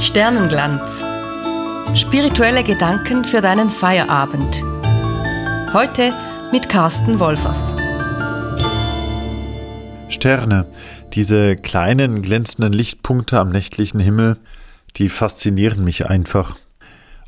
[0.00, 1.04] Sternenglanz.
[1.98, 4.62] Spirituelle Gedanken für deinen Feierabend.
[5.72, 6.14] Heute
[6.52, 7.74] mit Carsten Wolfers.
[10.08, 10.66] Sterne,
[11.14, 14.38] diese kleinen glänzenden Lichtpunkte am nächtlichen Himmel,
[14.96, 16.54] die faszinieren mich einfach.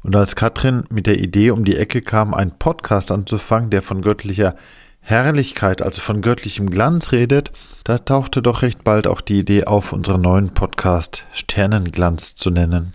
[0.05, 4.01] Und als Katrin mit der Idee um die Ecke kam, einen Podcast anzufangen, der von
[4.01, 4.55] göttlicher
[5.01, 7.51] Herrlichkeit, also von göttlichem Glanz redet,
[7.85, 12.93] da tauchte doch recht bald auch die Idee auf, unseren neuen Podcast Sternenglanz zu nennen.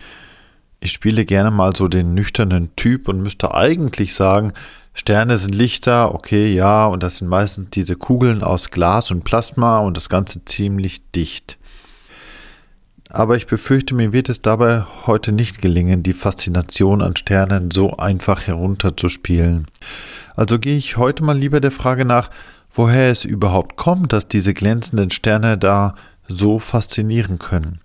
[0.80, 4.52] Ich spiele gerne mal so den nüchternen Typ und müsste eigentlich sagen,
[4.94, 9.80] Sterne sind Lichter, okay, ja, und das sind meistens diese Kugeln aus Glas und Plasma
[9.80, 11.58] und das Ganze ziemlich dicht.
[13.10, 17.96] Aber ich befürchte, mir wird es dabei heute nicht gelingen, die Faszination an Sternen so
[17.98, 19.66] einfach herunterzuspielen.
[20.36, 22.30] Also gehe ich heute mal lieber der Frage nach,
[22.72, 25.94] woher es überhaupt kommt, dass diese glänzenden Sterne da
[26.28, 27.80] so faszinieren können.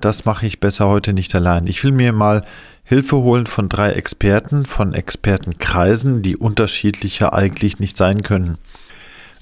[0.00, 1.66] Das mache ich besser heute nicht allein.
[1.66, 2.44] Ich will mir mal
[2.84, 8.58] Hilfe holen von drei Experten, von Expertenkreisen, die unterschiedlicher eigentlich nicht sein können.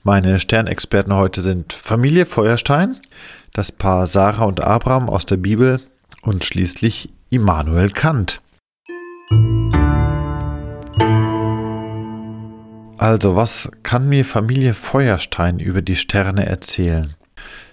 [0.03, 2.97] Meine Sternexperten heute sind Familie Feuerstein,
[3.53, 5.81] das Paar Sarah und Abraham aus der Bibel
[6.23, 8.41] und schließlich Immanuel Kant.
[12.99, 17.15] Also, was kann mir Familie Feuerstein über die Sterne erzählen?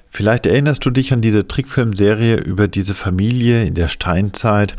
[0.09, 4.75] Vielleicht erinnerst du dich an diese Trickfilmserie über diese Familie in der Steinzeit,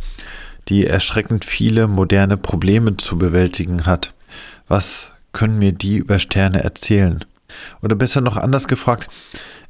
[0.68, 4.14] die erschreckend viele moderne Probleme zu bewältigen hat.
[4.68, 7.24] Was können mir die über Sterne erzählen?
[7.82, 9.08] Oder besser noch anders gefragt,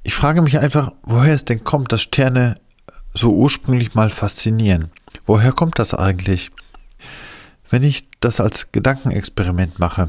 [0.03, 2.57] ich frage mich einfach, woher es denn kommt, dass Sterne
[3.15, 4.91] so ursprünglich mal faszinieren.
[5.25, 6.51] Woher kommt das eigentlich?
[7.75, 10.07] Wenn ich das als Gedankenexperiment mache,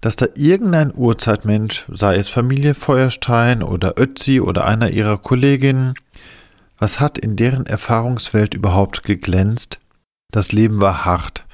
[0.00, 5.94] dass da irgendein Urzeitmensch, sei es Familie Feuerstein oder Ötzi oder einer ihrer Kolleginnen,
[6.78, 9.80] was hat in deren Erfahrungswelt überhaupt geglänzt?
[10.30, 11.46] Das Leben war hart.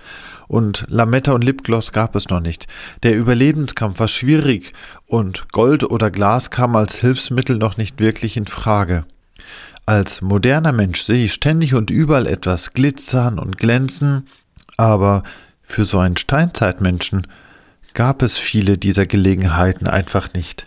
[0.46, 2.66] Und Lametta und Lipgloss gab es noch nicht.
[3.02, 4.74] Der Überlebenskampf war schwierig
[5.06, 9.06] und Gold oder Glas kam als Hilfsmittel noch nicht wirklich in Frage.
[9.86, 14.26] Als moderner Mensch sehe ich ständig und überall etwas glitzern und glänzen,
[14.76, 15.22] aber
[15.66, 17.26] für so einen Steinzeitmenschen
[17.92, 20.66] gab es viele dieser Gelegenheiten einfach nicht.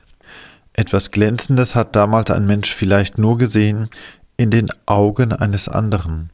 [0.74, 3.90] Etwas Glänzendes hat damals ein Mensch vielleicht nur gesehen
[4.38, 6.30] in den Augen eines anderen.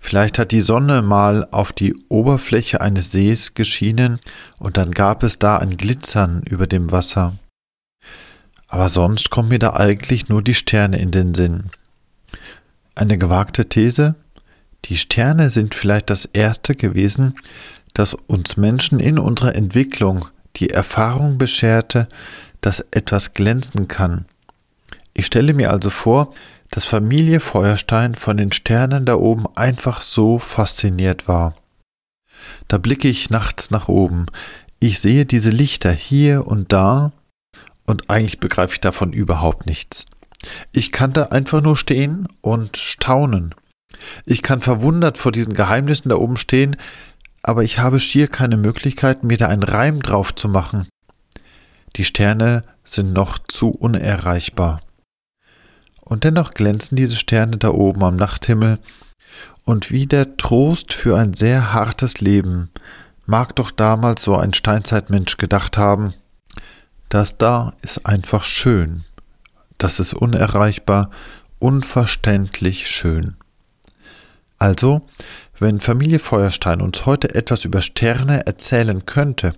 [0.00, 4.18] Vielleicht hat die Sonne mal auf die Oberfläche eines Sees geschienen
[4.58, 7.34] und dann gab es da ein Glitzern über dem Wasser.
[8.66, 11.70] Aber sonst kommen mir da eigentlich nur die Sterne in den Sinn.
[12.94, 14.16] Eine gewagte These?
[14.86, 17.36] Die Sterne sind vielleicht das erste gewesen,
[17.94, 22.08] das uns Menschen in unserer Entwicklung die Erfahrung bescherte,
[22.60, 24.26] dass etwas glänzen kann.
[25.14, 26.32] Ich stelle mir also vor,
[26.70, 31.54] dass Familie Feuerstein von den Sternen da oben einfach so fasziniert war.
[32.68, 34.26] Da blicke ich nachts nach oben.
[34.80, 37.12] Ich sehe diese Lichter hier und da
[37.84, 40.06] und eigentlich begreife ich davon überhaupt nichts.
[40.72, 43.54] Ich kann da einfach nur stehen und staunen.
[44.24, 46.76] Ich kann verwundert vor diesen Geheimnissen da oben stehen,
[47.42, 50.86] aber ich habe schier keine Möglichkeit, mir da einen Reim drauf zu machen.
[51.96, 54.80] Die Sterne sind noch zu unerreichbar.
[56.00, 58.78] Und dennoch glänzen diese Sterne da oben am Nachthimmel,
[59.64, 62.70] und wie der Trost für ein sehr hartes Leben
[63.26, 66.14] mag doch damals so ein Steinzeitmensch gedacht haben,
[67.08, 69.04] das da ist einfach schön,
[69.78, 71.10] das ist unerreichbar,
[71.58, 73.36] unverständlich schön.
[74.62, 75.02] Also,
[75.58, 79.54] wenn Familie Feuerstein uns heute etwas über Sterne erzählen könnte,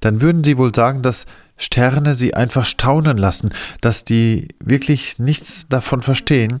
[0.00, 1.26] dann würden sie wohl sagen, dass
[1.56, 6.58] Sterne sie einfach staunen lassen, dass die wirklich nichts davon verstehen,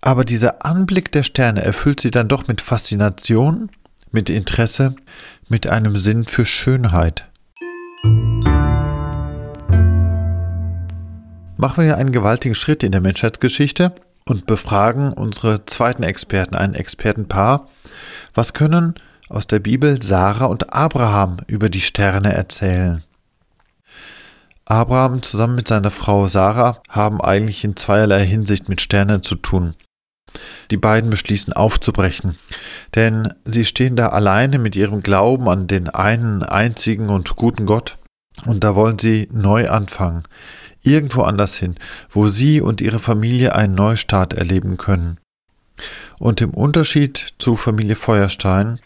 [0.00, 3.70] aber dieser Anblick der Sterne erfüllt sie dann doch mit Faszination,
[4.10, 4.96] mit Interesse,
[5.48, 7.28] mit einem Sinn für Schönheit.
[11.58, 13.94] Machen wir einen gewaltigen Schritt in der Menschheitsgeschichte
[14.28, 17.68] und befragen unsere zweiten Experten, ein Expertenpaar.
[18.34, 18.94] Was können
[19.28, 23.04] aus der Bibel Sarah und Abraham über die Sterne erzählen?
[24.64, 29.74] Abraham zusammen mit seiner Frau Sarah haben eigentlich in zweierlei Hinsicht mit Sternen zu tun.
[30.70, 32.38] Die beiden beschließen aufzubrechen,
[32.94, 37.98] denn sie stehen da alleine mit ihrem Glauben an den einen einzigen und guten Gott,
[38.46, 40.24] und da wollen sie neu anfangen
[40.84, 41.76] irgendwo anders hin,
[42.10, 45.18] wo sie und ihre Familie einen Neustart erleben können.
[46.18, 48.78] Und im Unterschied zu Familie Feuerstein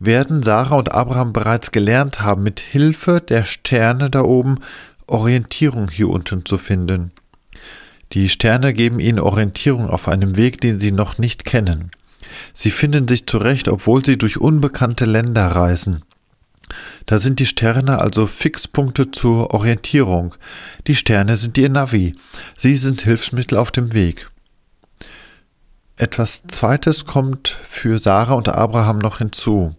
[0.00, 4.58] werden Sarah und Abraham bereits gelernt haben, mit Hilfe der Sterne da oben
[5.06, 7.12] Orientierung hier unten zu finden.
[8.12, 11.90] Die Sterne geben ihnen Orientierung auf einem Weg, den sie noch nicht kennen.
[12.54, 16.02] Sie finden sich zurecht, obwohl sie durch unbekannte Länder reisen.
[17.06, 20.34] Da sind die Sterne also Fixpunkte zur Orientierung.
[20.86, 22.14] Die Sterne sind ihr Navi.
[22.56, 24.30] Sie sind Hilfsmittel auf dem Weg.
[25.96, 29.74] Etwas Zweites kommt für Sarah und Abraham noch hinzu.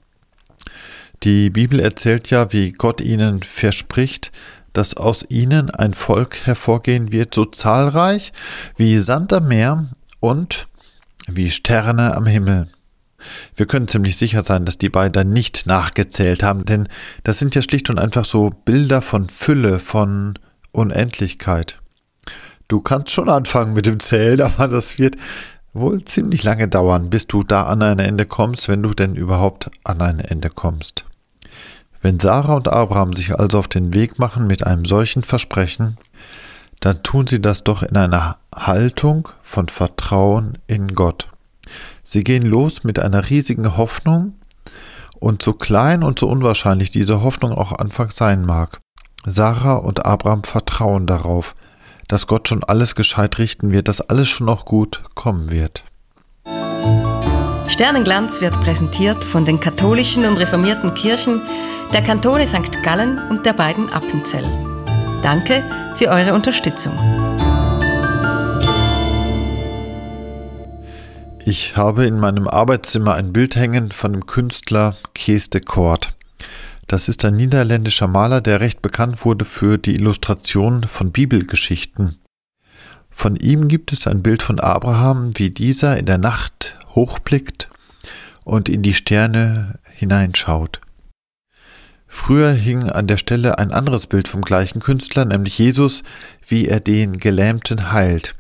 [1.24, 4.32] Die Bibel erzählt ja, wie Gott ihnen verspricht,
[4.74, 8.34] dass aus ihnen ein Volk hervorgehen wird, so zahlreich
[8.78, 9.88] wie Sand am Meer
[10.20, 10.68] und
[11.28, 12.70] wie Sterne am Himmel.
[13.56, 16.88] Wir können ziemlich sicher sein, dass die beiden nicht nachgezählt haben, denn
[17.24, 20.38] das sind ja schlicht und einfach so Bilder von Fülle, von
[20.72, 21.80] Unendlichkeit.
[22.68, 25.16] Du kannst schon anfangen mit dem Zählen, aber das wird
[25.74, 29.70] wohl ziemlich lange dauern, bis du da an ein Ende kommst, wenn du denn überhaupt
[29.84, 31.06] an ein Ende kommst.
[32.02, 35.98] Wenn Sarah und Abraham sich also auf den Weg machen mit einem solchen Versprechen,
[36.80, 41.28] dann tun sie das doch in einer Haltung von Vertrauen in Gott.
[42.12, 44.34] Sie gehen los mit einer riesigen Hoffnung,
[45.20, 48.80] und so klein und so unwahrscheinlich diese Hoffnung auch anfangs sein mag.
[49.26, 51.56] Sarah und Abraham vertrauen darauf,
[52.08, 55.84] dass Gott schon alles gescheit richten wird, dass alles schon noch gut kommen wird.
[57.68, 61.42] Sternenglanz wird präsentiert von den katholischen und reformierten Kirchen
[61.94, 62.82] der Kantone St.
[62.82, 64.46] Gallen und der beiden Appenzell.
[65.22, 65.64] Danke
[65.96, 66.98] für eure Unterstützung.
[71.52, 76.14] Ich habe in meinem Arbeitszimmer ein Bild hängen von dem Künstler Kees de Kort.
[76.86, 82.20] Das ist ein niederländischer Maler, der recht bekannt wurde für die Illustration von Bibelgeschichten.
[83.10, 87.68] Von ihm gibt es ein Bild von Abraham, wie dieser in der Nacht hochblickt
[88.44, 90.82] und in die Sterne hineinschaut.
[92.06, 96.04] Früher hing an der Stelle ein anderes Bild vom gleichen Künstler, nämlich Jesus,
[96.48, 98.36] wie er den Gelähmten heilt.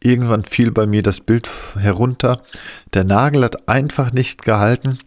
[0.00, 2.40] Irgendwann fiel bei mir das Bild herunter.
[2.94, 4.98] Der Nagel hat einfach nicht gehalten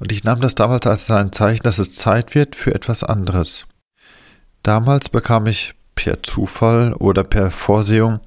[0.00, 3.66] und ich nahm das damals als ein Zeichen, dass es Zeit wird für etwas anderes.
[4.62, 8.20] Damals bekam ich per Zufall oder per Vorsehung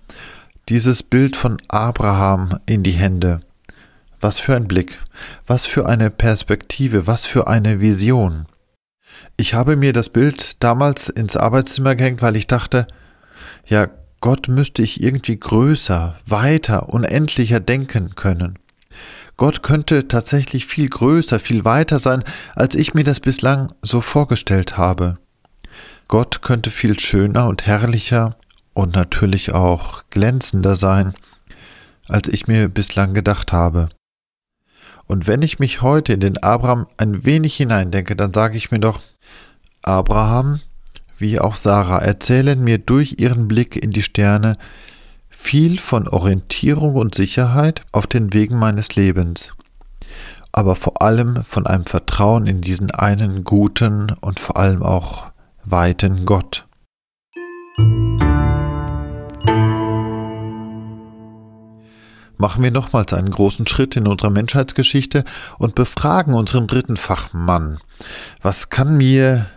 [0.70, 3.40] dieses Bild von Abraham in die Hände.
[4.20, 5.00] Was für ein Blick,
[5.46, 8.48] was für eine Perspektive, was für eine Vision.
[9.38, 12.88] Ich habe mir das Bild damals ins Arbeitszimmer gehängt, weil ich dachte,
[13.68, 13.88] ja,
[14.22, 18.58] Gott müsste ich irgendwie größer, weiter, unendlicher denken können.
[19.38, 22.24] Gott könnte tatsächlich viel größer, viel weiter sein,
[22.56, 25.16] als ich mir das bislang so vorgestellt habe.
[26.08, 28.36] Gott könnte viel schöner und herrlicher
[28.74, 31.14] und natürlich auch glänzender sein,
[32.08, 33.90] als ich mir bislang gedacht habe.
[35.08, 38.80] Und wenn ich mich heute in den Abraham ein wenig hineindenke, dann sage ich mir
[38.80, 39.02] doch,
[39.82, 40.62] Abraham,
[41.18, 44.58] wie auch Sarah erzählen mir durch ihren Blick in die Sterne
[45.30, 49.52] viel von Orientierung und Sicherheit auf den Wegen meines Lebens,
[50.52, 55.28] aber vor allem von einem Vertrauen in diesen einen guten und vor allem auch
[55.64, 56.66] weiten Gott.
[62.38, 65.24] Machen wir nochmals einen großen Schritt in unserer Menschheitsgeschichte
[65.58, 67.80] und befragen unseren dritten Fachmann.
[68.42, 69.48] Was kann mir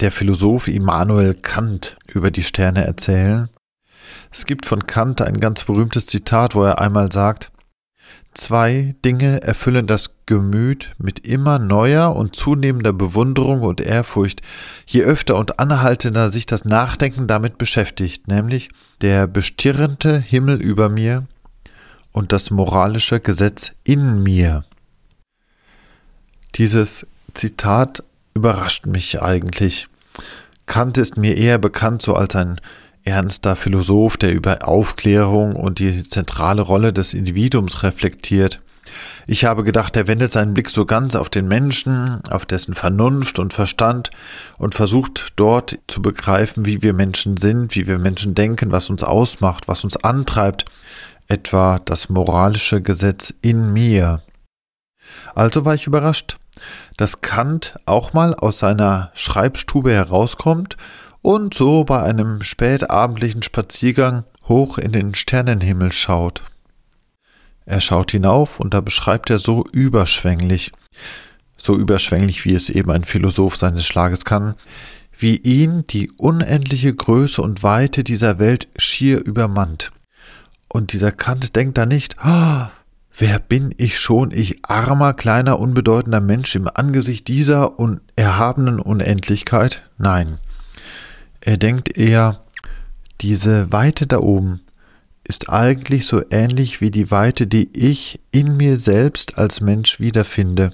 [0.00, 3.48] der Philosoph Immanuel Kant über die Sterne erzählen?
[4.30, 7.50] Es gibt von Kant ein ganz berühmtes Zitat, wo er einmal sagt,
[8.34, 14.42] Zwei Dinge erfüllen das Gemüt mit immer neuer und zunehmender Bewunderung und Ehrfurcht,
[14.86, 18.70] je öfter und anhaltender sich das Nachdenken damit beschäftigt, nämlich
[19.02, 21.24] der bestirrende Himmel über mir
[22.10, 24.64] und das moralische Gesetz in mir.
[26.56, 28.02] Dieses Zitat
[28.34, 29.88] überrascht mich eigentlich.
[30.66, 32.60] Kant ist mir eher bekannt so als ein
[33.04, 38.60] ernster Philosoph, der über Aufklärung und die zentrale Rolle des Individuums reflektiert.
[39.26, 43.38] Ich habe gedacht, er wendet seinen Blick so ganz auf den Menschen, auf dessen Vernunft
[43.38, 44.10] und Verstand
[44.58, 49.02] und versucht dort zu begreifen, wie wir Menschen sind, wie wir Menschen denken, was uns
[49.02, 50.66] ausmacht, was uns antreibt,
[51.28, 54.22] etwa das moralische Gesetz in mir.
[55.34, 56.38] Also war ich überrascht
[56.96, 60.76] dass Kant auch mal aus seiner Schreibstube herauskommt
[61.22, 66.42] und so bei einem spätabendlichen Spaziergang hoch in den Sternenhimmel schaut.
[67.66, 70.70] Er schaut hinauf und da beschreibt er so überschwänglich,
[71.56, 74.54] so überschwänglich wie es eben ein Philosoph seines Schlages kann,
[75.16, 79.92] wie ihn die unendliche Größe und Weite dieser Welt schier übermannt.
[80.68, 82.66] Und dieser Kant denkt da nicht, oh,
[83.16, 89.88] Wer bin ich schon, ich armer, kleiner, unbedeutender Mensch im Angesicht dieser unerhabenen Unendlichkeit?
[89.98, 90.38] Nein.
[91.40, 92.40] Er denkt eher,
[93.20, 94.62] diese Weite da oben,
[95.22, 100.70] ist eigentlich so ähnlich wie die Weite, die ich in mir selbst als Mensch wiederfinde.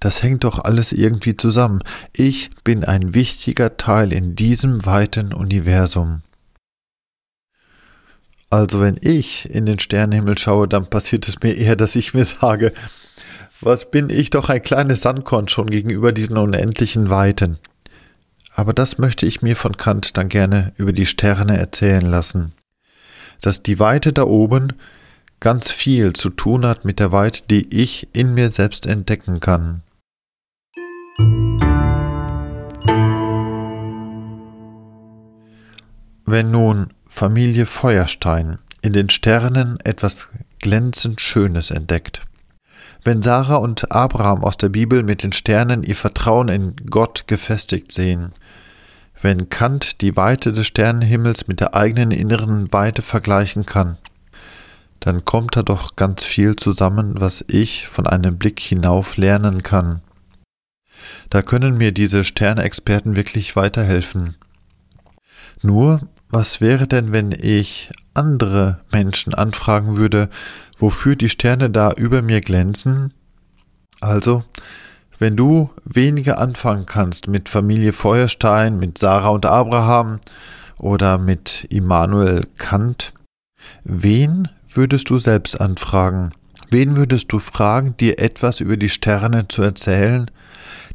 [0.00, 1.82] Das hängt doch alles irgendwie zusammen.
[2.14, 6.22] Ich bin ein wichtiger Teil in diesem weiten Universum.
[8.50, 12.24] Also wenn ich in den Sternenhimmel schaue, dann passiert es mir eher, dass ich mir
[12.24, 12.72] sage,
[13.60, 17.58] was bin ich doch ein kleines Sandkorn schon gegenüber diesen unendlichen Weiten.
[18.54, 22.52] Aber das möchte ich mir von Kant dann gerne über die Sterne erzählen lassen.
[23.40, 24.72] Dass die Weite da oben
[25.40, 29.82] ganz viel zu tun hat mit der Weite, die ich in mir selbst entdecken kann.
[36.24, 40.28] Wenn nun Familie Feuerstein in den Sternen etwas
[40.60, 42.20] glänzend Schönes entdeckt,
[43.04, 47.90] wenn Sarah und Abraham aus der Bibel mit den Sternen ihr Vertrauen in Gott gefestigt
[47.90, 48.32] sehen,
[49.22, 53.96] wenn Kant die Weite des Sternenhimmels mit der eigenen inneren Weite vergleichen kann,
[55.00, 60.02] dann kommt da doch ganz viel zusammen, was ich von einem Blick hinauf lernen kann.
[61.30, 64.34] Da können mir diese Sternexperten wirklich weiterhelfen.
[65.62, 70.28] Nur, was wäre denn, wenn ich andere Menschen anfragen würde,
[70.78, 73.12] wofür die Sterne da über mir glänzen?
[74.00, 74.44] Also,
[75.18, 80.20] wenn du weniger anfangen kannst mit Familie Feuerstein, mit Sarah und Abraham
[80.78, 83.12] oder mit Immanuel Kant,
[83.84, 86.32] wen würdest du selbst anfragen?
[86.70, 90.30] Wen würdest du fragen, dir etwas über die Sterne zu erzählen,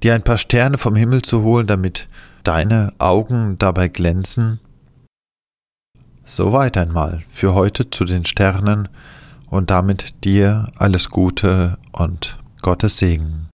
[0.04, 2.08] dir ein paar Sterne vom Himmel zu holen, damit
[2.44, 4.60] deine Augen dabei glänzen?
[6.26, 8.88] Soweit einmal für heute zu den Sternen
[9.50, 13.50] und damit dir alles Gute und Gottes Segen.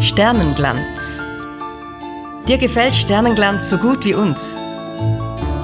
[0.00, 1.24] Sternenglanz.
[2.46, 4.56] Dir gefällt Sternenglanz so gut wie uns?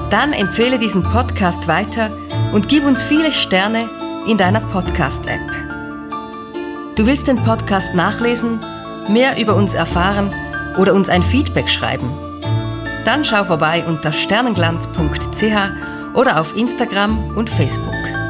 [0.09, 2.11] Dann empfehle diesen Podcast weiter
[2.51, 3.89] und gib uns viele Sterne
[4.27, 5.51] in deiner Podcast-App.
[6.95, 8.59] Du willst den Podcast nachlesen,
[9.07, 10.33] mehr über uns erfahren
[10.77, 12.11] oder uns ein Feedback schreiben?
[13.05, 18.20] Dann schau vorbei unter sternenglanz.ch oder auf Instagram und Facebook.